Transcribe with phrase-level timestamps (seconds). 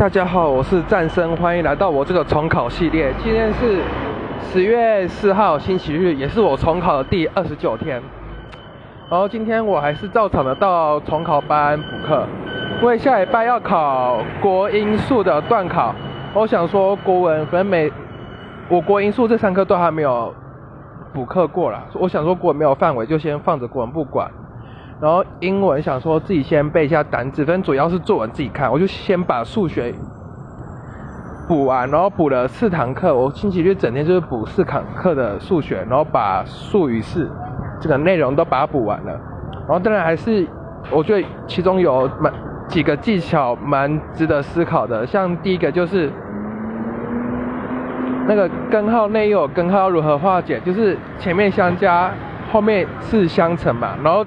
[0.00, 3.12] 大家好，我是战生，欢迎来到我这个重考系列。
[3.22, 3.82] 今天是
[4.40, 8.02] 十月四号星期日，也是我重考的第二十九天。
[9.10, 12.24] 然后今天我还是照常的到重考班补课，
[12.80, 15.94] 因为下礼拜要考国英数的段考。
[16.32, 17.92] 我想说国文，反正每
[18.70, 20.34] 我国英数这三科都还没有
[21.12, 21.78] 补课过了。
[21.92, 24.30] 我想说国文没有范围，就先放着国文不管。
[25.00, 29.94] 然后英文想说自己先背一下单词，反正主要是作文自己看，我就先把数学
[31.48, 37.30] 补完，然后补了四堂课，我星期六整天就是补四堂课的数学，然后把数语式
[37.80, 39.12] 这个内容都把它补完了。
[39.66, 40.46] 然后当然还是
[40.90, 42.30] 我觉得其中有蛮
[42.68, 46.12] 几个技巧蛮值得思考的，像第一个就是
[48.28, 52.12] 那个根号内有根号如何化解，就是前面相加，
[52.52, 54.22] 后面是相乘嘛，然后。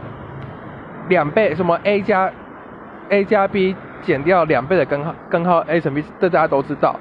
[1.09, 2.31] 两倍什么 a 加
[3.09, 6.95] a 加 b 减掉两倍的根号根号 a 乘 b，这大家都知道。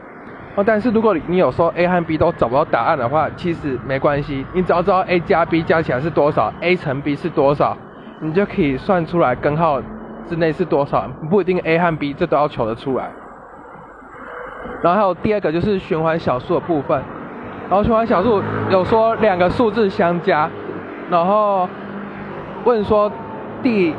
[0.54, 7.76] 哦，但是如果你有说 a 和 b 都找不到答案的话，其实没关系，你只要知道 a 加 b 加起来是多少，a 乘 b 是多少，
[8.20, 9.80] 你就可以算出来根号
[10.28, 11.08] 之内是多少。
[11.30, 13.10] 不一定 a 和 b 这都要求得出来。
[14.82, 17.02] 然后还有第二个就是循环小数的部分，
[17.70, 20.50] 然后循环小数有说两个数字相加，
[21.10, 21.68] 然后
[22.64, 23.10] 问说。
[23.62, 23.94] 第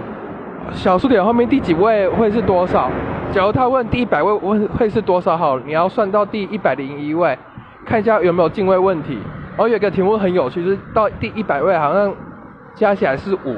[0.71, 2.89] 小数点后面第几位会是多少？
[3.31, 7.37] 假如他问第一百位问会是多少，好，你要算到第一百零一位，
[7.85, 9.17] 看一下有没有进位问题。
[9.55, 12.13] 然后有个题目很有趣，就是到第一百位好像
[12.75, 13.55] 加起来是五，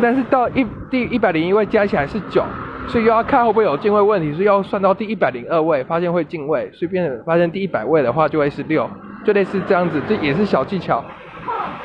[0.00, 2.42] 但是到一第一百零一位加起来是九，
[2.86, 8.88] 所以又要看会不会有进位问题，所以要算到第一百零二位，发现会进位，所以变发现第一百位的话就会是六，
[9.24, 11.04] 就类似这样子，这也是小技巧。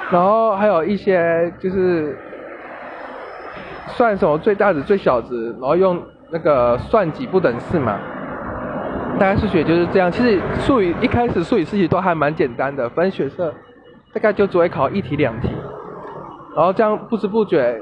[0.09, 2.17] 然后还有一些就是。
[3.93, 7.97] 算什么最大值、最小值，然后用那个算几不等式嘛。
[9.19, 10.11] 大概数学就是这样。
[10.11, 13.53] 其实数语一开始数语试题都还蛮简单的，分学测
[14.11, 15.49] 大概就只会考一题两题。
[16.55, 17.81] 然后这样不知不觉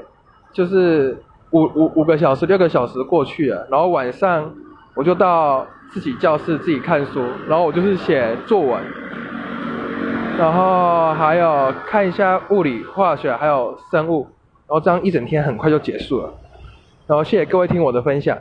[0.52, 1.18] 就是
[1.50, 3.66] 五五五个小时、六个小时过去了。
[3.70, 4.50] 然后晚上
[4.94, 8.80] 我就到自己教室自己看书，然后我就是写作文，
[10.38, 14.28] 然后还有看一下物理、化学还有生物。
[14.72, 16.32] 然后这样一整天很快就结束了，
[17.06, 18.38] 然后谢谢各位听我的分享。